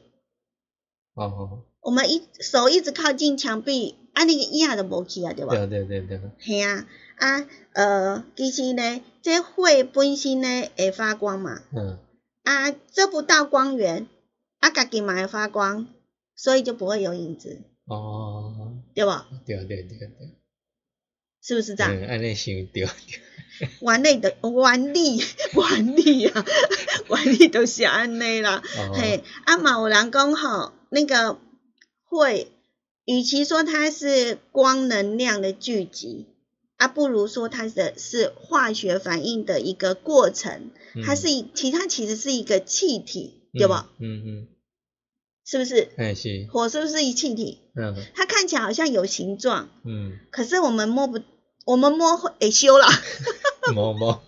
[1.18, 5.54] 哦，我们一手一直靠近墙壁，啊，那个影都无去啊，对吧？
[5.54, 6.20] 对对对对。
[6.38, 11.60] 系啊，啊，呃，其实呢，这火本身呢会发光嘛。
[11.72, 11.98] 嗯。
[12.44, 14.06] 啊，遮不到光源，
[14.60, 15.88] 啊，家己嘛会发光，
[16.36, 17.62] 所以就不会有影子。
[17.86, 18.78] 哦。
[18.94, 19.28] 对吧？
[19.44, 20.08] 对对对对。
[21.42, 21.92] 是不是这样？
[21.96, 22.86] 嗯，安尼想对。
[23.80, 25.18] 原理的原理
[25.54, 26.44] 原理啊，
[27.10, 28.62] 原理都是安尼啦。
[28.94, 30.72] 嘿，啊嘛有人讲吼。
[30.90, 31.38] 那个
[32.04, 32.50] 会，
[33.04, 36.26] 与其说它是光能量的聚集，
[36.78, 40.70] 啊，不如说它的是化学反应的一个过程。
[41.04, 43.74] 它是一，其它其实是一个气体，对不？
[44.00, 44.48] 嗯嗯。
[45.44, 45.88] 是不是？
[45.98, 46.46] 哎是。
[46.50, 47.58] 火是不是一气体？
[47.76, 47.94] 嗯。
[48.14, 49.68] 它看起来好像有形状。
[49.84, 50.18] 嗯。
[50.30, 51.20] 可是我们摸不，
[51.68, 52.88] 我们摸会修啦。
[53.74, 54.22] 摸 摸。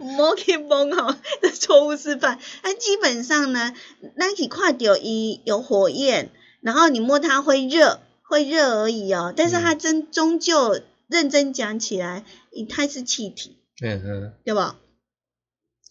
[0.00, 2.40] 摸去摸吼，的错误示范。
[2.64, 3.72] 那基本上呢，
[4.16, 6.30] 那你看到一有火焰，
[6.60, 9.32] 然后你摸它会热，会热而已哦。
[9.36, 12.24] 但是它真终究认真讲起来，
[12.68, 14.76] 它是气体，嗯嗯，对吧？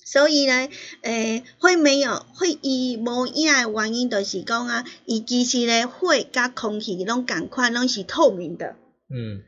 [0.05, 0.69] 所以呢，
[1.03, 8.75] 诶，会没有会伊无影的原因，就是讲啊，伊其实呢，火甲空气拢共款，拢是透明的，
[9.09, 9.41] 嗯，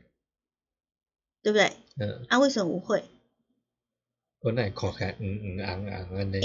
[1.46, 1.70] 对不对？
[2.00, 3.04] 嗯，啊，为什么不会？
[4.40, 6.40] 我那看起来嗯嗯昂昂安尼，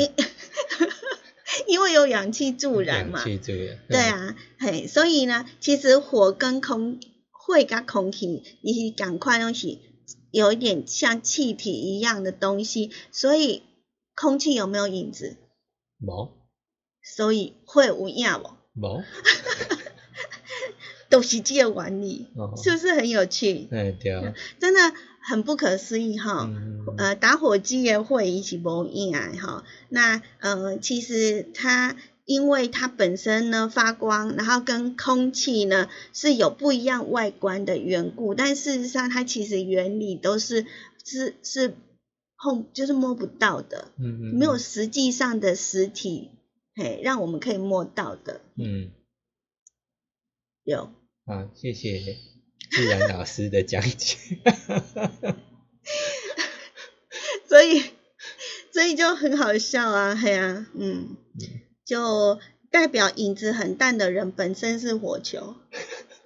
[1.66, 6.99] 因为有氧气助燃嘛，氧气助燃，对啊，嘿，所以呢，其实火跟空
[7.32, 9.82] 会跟空气，你是赶快东西，
[10.30, 13.64] 有一点像气体一样的东西，所以
[14.14, 15.36] 空气有没有影子？
[15.99, 16.30] 冇，
[17.02, 18.52] 所以会有影无？
[18.76, 19.02] 无，
[21.12, 22.26] 都是这个原理，
[22.64, 23.68] 是不是很有趣？
[23.70, 24.80] 哎，对，真的。
[25.24, 26.49] 很不可思议哈，
[26.97, 29.64] 呃，打火机也会一起冒烟哈。
[29.88, 31.95] 那呃，其实它
[32.26, 40.66] 因为它本身呢发光，然后跟空气呢是有不一样外观的缘故，但事实上它其实原理都是
[41.05, 41.76] 是是
[42.36, 46.32] 碰就是摸不到的，嗯嗯，没有实际上的实体，
[46.74, 48.89] 嘿，让我们可以摸到的，嗯，
[50.64, 50.89] 有，
[51.32, 52.18] 好，谢谢。
[52.70, 54.18] 自然老师的讲解，
[57.48, 57.82] 所以
[58.74, 61.16] 所以就很好笑啊，嘿啊，嗯，
[61.86, 62.38] 就
[62.70, 65.56] 代表影子很淡的人本身是火球，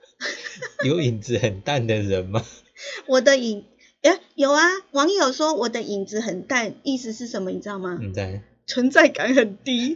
[0.83, 2.43] 有影子很淡的人吗？
[3.05, 3.63] 我的影，
[4.01, 7.51] 哎，有啊，网友说我的影子很淡，意思是什么？
[7.51, 7.99] 你知道吗？
[8.65, 9.95] 存在感很低。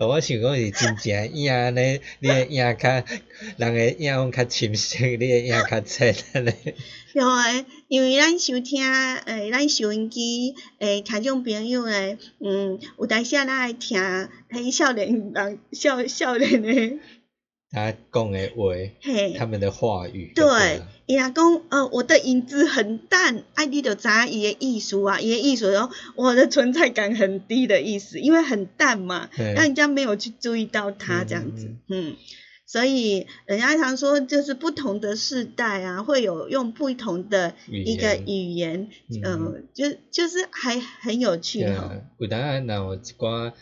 [0.00, 2.88] 哦我想讲是真正影咧，你诶影较
[3.58, 6.74] 人诶影较深色，你诶影较浅咧。
[7.12, 14.00] 有诶，因为咱收听诶，咱收音机诶，听众朋友诶，嗯，有当时，咱爱听
[14.50, 16.98] 迄少年人少少年诶。
[17.72, 18.74] 他讲的话，
[19.38, 20.32] 他们的话语。
[20.34, 32.16] 对，伊拉讲，呃，我的影子很淡，爱你就知伊的艺术啊，伊的艺术然后我的存在感很低的意思，因为很淡嘛，让人家没有去注意到他这样子，嗯，
[32.66, 38.88] 所以人家常说，就是不同的世代啊，会有用不同的一个语言，
[39.24, 41.92] 嗯，就就是还很有趣哈。
[42.18, 43.54] 有当然，那我瓜。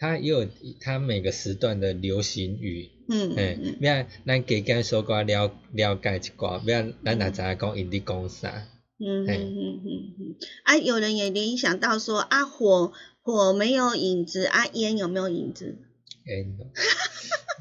[0.00, 0.46] 它也有
[0.80, 8.66] 它每个时段的流行语，嗯，哎，不要咱加减说过了了解一寡，不要咱哪知讲因伫讲啥，
[9.00, 12.92] 嗯嗯嗯嗯嗯，啊，有人也联想到说啊，火
[13.22, 15.78] 火没有影子，啊，烟有没有影子？
[16.26, 16.54] 烟，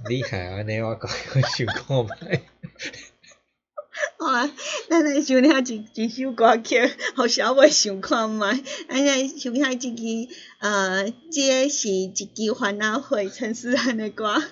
[0.09, 0.63] 厉害啊！
[0.63, 2.41] 你我讲我想看卖。
[4.19, 4.51] 好啊，
[4.89, 8.59] 咱来想听一一首歌曲，互小妹想看卖。
[8.89, 14.43] 咱来想听一支，呃，这是一支烦恼会陈思涵的歌。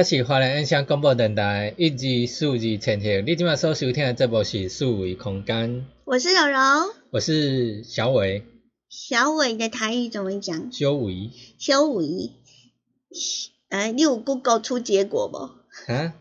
[0.00, 3.20] 这是华人音响广播电台一、二、四、二千赫。
[3.20, 5.84] 你今晚所收听的节目是数维空间。
[6.06, 6.58] 我是柔柔，
[7.10, 8.42] 我是小伟。
[8.88, 10.72] 小伟的台语怎么讲？
[10.72, 11.30] 小伟。
[11.58, 12.30] 小伟。
[13.68, 15.36] 哎，你有 Google 出结果不？
[15.92, 16.14] 啊？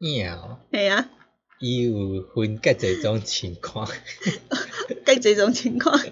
[0.00, 0.58] 有。
[0.72, 1.08] 系啊。
[1.60, 3.88] 伊有分各几种情况。
[5.06, 6.00] 各几种情况。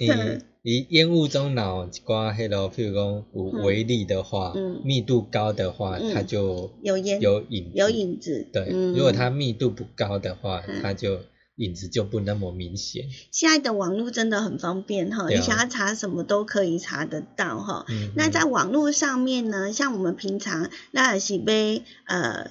[0.00, 0.46] 嗯。
[0.62, 4.52] 伊烟雾中脑一寡迄落，譬如讲有微粒的话，
[4.84, 8.46] 密度高的话，它就有烟有影有影子。
[8.52, 11.20] 对，如果它密度不高的话，它就
[11.56, 13.06] 影子就不那么明显。
[13.30, 17.86] 现在的网络真的很方便哈，你想要查什么都可以查得到哈。
[18.14, 22.50] 那在网络上面呢，像我们平常那是被呃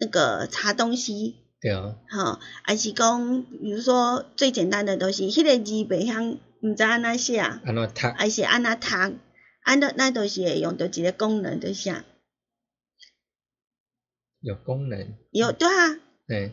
[0.00, 6.36] 那个查东西，对啊，哈，还是讲比如说最简单的东西，迄个字袂晓。
[6.62, 9.18] 毋知安怎写，安怎读，还是安怎读，
[9.62, 12.04] 安那那都是会用到一个功能，就啥？
[14.40, 15.14] 有功能？
[15.32, 16.52] 有对啊，对，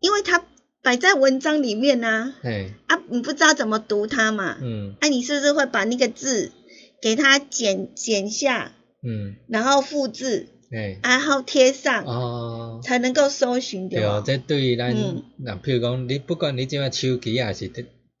[0.00, 0.44] 因为它
[0.80, 6.52] 摆在文章里面呐，对，啊，你不知道怎么读它嘛，嗯，啊，你是不是会把那个字
[7.00, 8.72] 给它剪剪下，
[9.02, 14.94] 嗯，然后复制，对，然后贴上，哦，才能够搜寻到对哦，这对于咱，
[15.38, 17.70] 那譬如讲，你不管你怎样手机还是。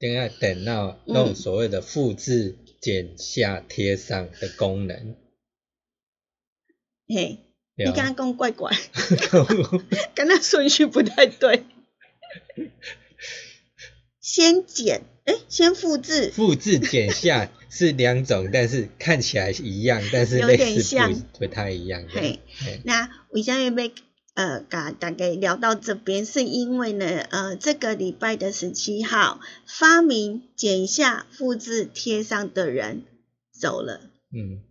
[0.02, 5.14] 现在等到用所谓的复制、剪下、贴上的功能。
[7.06, 7.38] 嘿，
[7.76, 8.76] 你刚刚讲怪怪，
[10.16, 11.62] 跟那顺序不太对。
[14.20, 16.32] 先剪，哎，先复制。
[16.32, 22.04] 复制、剪下是两种，但是看起来一样，但是类似不不太一样。
[22.08, 22.40] 嘿，
[22.82, 23.92] 那我现在被。
[24.34, 33.02] 呃，大大概聊到这边，是因为呢，呃，这个礼拜的十七号，发明剪下、复制、贴上的人
[33.52, 34.00] 走了。
[34.34, 34.62] 嗯，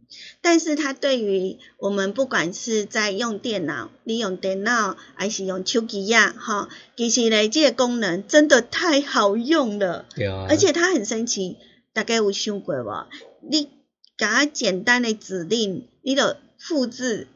[0.41, 10.07] 但是他对于我们不管是在用电脑、利用电脑，还是用手机呀，哈，其实呢，这个功能真的太好用了。
[10.15, 10.47] 对啊。
[10.49, 11.57] 而且它很神奇，
[11.93, 13.05] 大概有想过无？
[13.47, 13.65] 你
[14.17, 17.27] 给他简单的指令，你就复制。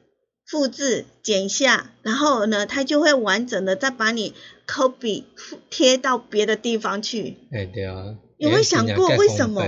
[0.55, 4.33] 复制、剪下，然后呢，它就会完整的再把你
[4.65, 5.25] copy
[5.69, 7.35] 贴到别的地方去。
[7.51, 8.15] 哎，对啊。
[8.37, 9.61] 有没有想过为什么？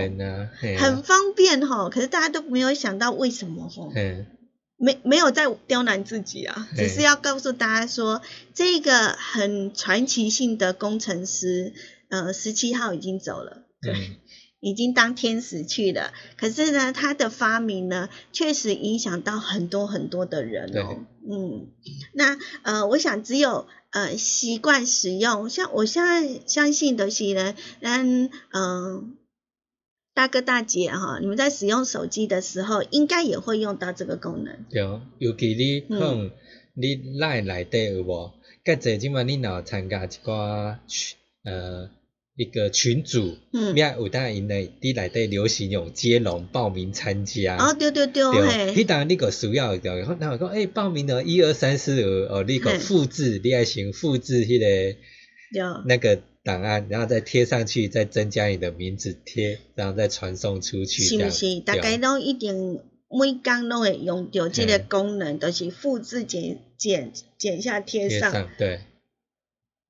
[0.79, 3.91] 很方便哈，可是大家都没有想到为什么哈。
[3.95, 4.27] 嗯。
[4.77, 8.21] 没没有在刁难自己啊，只是要告诉大家说，
[8.53, 11.73] 这个很传奇性的工程师，
[12.07, 13.63] 呃，十七号已经走了。
[13.81, 13.93] 对。
[14.60, 21.05] 已经当天使去了，可是呢，他的发明呢，确实影响到很多很多的人哦。
[21.30, 21.68] 嗯，
[22.14, 29.18] 那呃，我想只有呃习惯使用，像我现在相信的是呢，嗯嗯，
[30.16, 34.66] 大哥大姐哈，你们在使用手机的时候，应该也会用到这个功能。
[34.72, 34.82] 对，
[35.20, 36.32] 尤其你嗯，
[36.74, 38.34] 你赖内底有无？
[38.66, 40.78] 介侪即嘛，你若参加一寡
[41.43, 41.91] 呃。
[42.38, 54.95] 一个群主，嗯，咩有当因内伫内底流行用接龙报名参加，哦对对对，嘿，你当然你个需要的，然后然后讲，诶，报名了一二三四五，哦，你个复制，你爱先复制迄个，
[55.88, 61.59] 那个档案，然后再贴上去，再增加你的名字贴，然后再传送出去，是不是？
[61.61, 68.81] 大概都一定每工拢会用到这个功能，都是复制、剪、剪、剪下、贴上，对。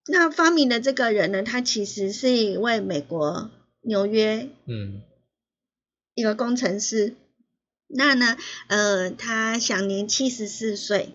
[0.09, 3.49] 那发明的这个人呢，他其实是一位美国
[3.81, 5.01] 纽约，嗯，
[6.13, 7.15] 一个工程师。
[7.87, 8.37] 那呢，
[8.67, 11.09] 呃，他享年七十四岁，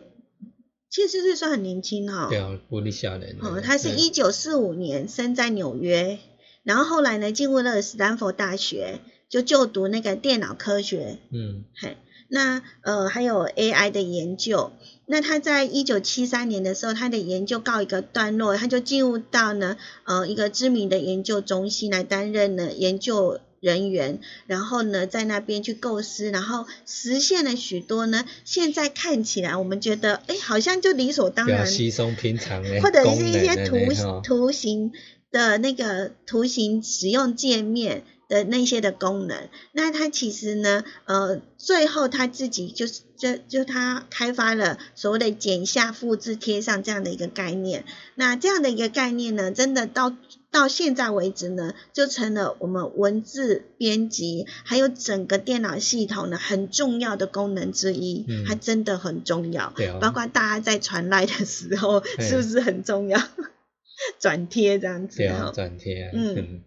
[0.89, 2.29] 七十四岁算很年轻哈。
[2.29, 3.37] 对啊，不离小人。
[3.41, 6.19] 哦，他是一九四五年生在纽约，
[6.63, 11.19] 然后后来呢，进入了斯坦福大学，就就读那个电脑科学。
[11.31, 11.97] 嗯，嘿。
[12.35, 14.73] 那呃还有 AI 的研究，
[15.05, 32.65] 那他在一九七三年的时候，他的研究告一个段落，他就进入到呢呃一个知名的研究中心来担任呢研究人员，然后呢在那边去构思，然后实现了许多呢现在看起来我们觉得哎好像就理所当然，稀松平常。
[32.81, 33.77] 或者是一些图
[34.25, 34.93] 图形
[35.31, 38.05] 的那个图形使用界面。
[38.33, 47.85] 的那些的功能，那他其实呢，呃，最后他自己就是就就他开发了所谓的剪下、复制、贴上这样的一个概念。
[48.15, 50.17] 那这样的一个概念呢，真的到
[50.51, 58.25] 到现在为止呢，就成了我们文字编辑还有整个电脑系统呢很重要的功能之一。
[58.27, 59.75] 嗯，它真的很重要。
[59.77, 63.21] 对啊包括大家在传来的时候，是不是很重要？
[64.19, 65.19] 转贴这样子。
[65.19, 66.11] 对啊，转贴。
[66.15, 66.63] 嗯。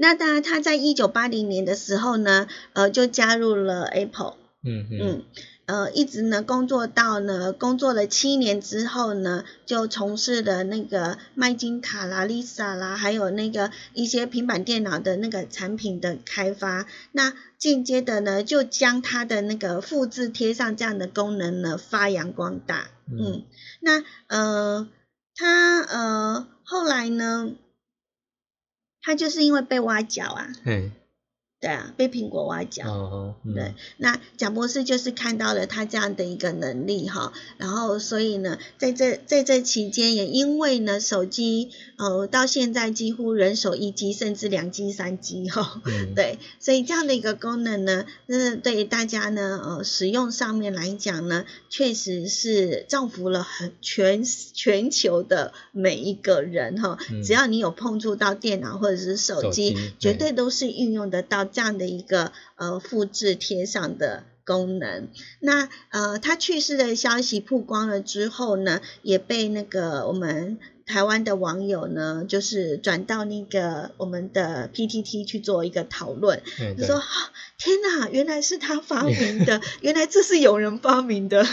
[0.00, 4.36] 那当然，他在一九八零年的时候呢，呃，就加入了 Apple。
[4.64, 5.22] 嗯嗯。
[5.66, 16.86] 呃一直呢工作到呢工作了七年之后呢，就从事了那个麦金塔啦、Lisa 啦，还有那个一些平板电脑的那个产品的开发。
[17.12, 22.88] 那间接的呢，就将它的那个复制贴上这样的功能呢发扬光大。
[23.06, 23.44] 嗯，
[23.80, 24.88] 那呃，
[25.36, 27.50] 他呃后来呢，
[29.02, 30.48] 他就是因为被挖脚啊。
[31.60, 32.90] 对啊，被苹果挖角。
[32.90, 45.82] 哦，对，那蒋博士就是看到了他这样的一个能力哈，然后所以呢，在这在这期间，也因为呢，手机呃到现在几乎人手一机，甚至两机、三机哈。
[46.16, 56.96] 对，所以这样的一个功能呢，那对大家呢呃使用上面来讲呢，确实是造福了很全全球的每一个人哈。
[57.22, 61.49] 只要你有碰触到电脑或者是手机，绝对都是运用得到。
[61.50, 65.08] 这样的一个呃复制贴上的功能，
[65.40, 76.42] 那呃他去世的消息曝光了之后呢，也被那个我们台湾的网友呢，就是转到那个我们的 PTT 去做一个讨论，
[76.76, 77.00] 就说
[77.58, 81.44] 天哪，原来是他发明的， 原来这是有人发明的，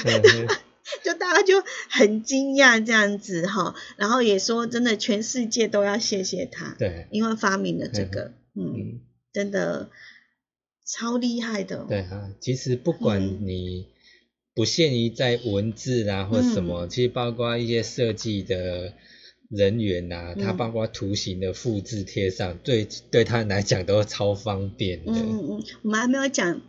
[1.03, 9.01] 就大家就很惊讶这样子哈，然后也说真的，全世界都要谢谢他，对，因为发明了这个，嗯。
[9.37, 9.91] 真的
[10.83, 11.85] 超厉害的。
[11.87, 13.85] 对啊，其实不管你
[14.55, 18.93] 不限于在文字啊或什么，其实包括一些设计的
[19.47, 25.11] 人员呐，它包括图形的复制贴上，对对他来讲都超方便的。
[25.11, 26.59] 嗯嗯，我们还没有讲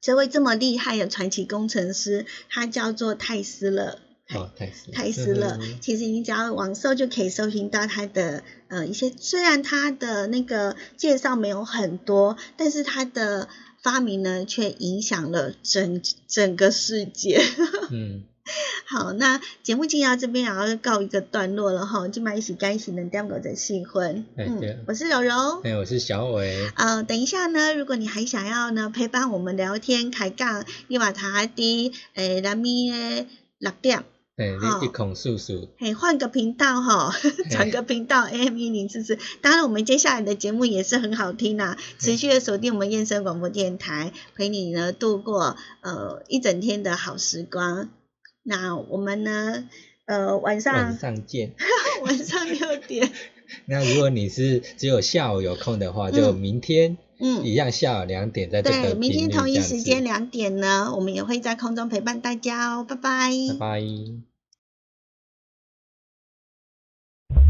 [0.00, 3.98] 这位这么厉害的传奇工程师，他叫做泰斯勒。
[4.34, 13.48] 哦，泰斯泰斯勒，其实你只要网搜就可以搜寻到他的呃一些，虽然他的那个介绍没有很多，但是他的
[13.82, 17.40] 发明呢却影响了整整个世界。
[17.90, 18.24] 嗯，
[18.84, 24.26] 好，那节目进到这边也要告一个段落了哈，今晚一起干一起能点狗的新婚。
[24.36, 26.70] 嗯，我是柔柔，哎，我是小伟。
[26.76, 32.92] 呃，等一下呢，如果你还想要呢陪伴我们聊天开杠，你把它的诶那咪
[33.58, 34.04] 六点。
[34.38, 34.46] 哎，
[34.84, 37.12] 一孔叔叔，哎，换个频道哈，
[37.50, 39.18] 转个频道，AM 一零四四。
[39.42, 47.88] 当然，我们接下来的节目也是很好听啊，持续的锁定我们燕声广播电台，陪你呢度过呃一整天的好时光。
[48.44, 49.64] 那我们呢，
[50.06, 51.54] 呃晚上晚上见，
[52.06, 53.10] 晚上六点。
[53.66, 56.96] 那如果你是只有下午有空的话，就明天。
[57.20, 63.30] 嗯，一样下午两点在这个对，明天同一时间两点呢，我们也会在空中陪伴大家哦，拜拜。
[63.48, 64.27] 拜拜。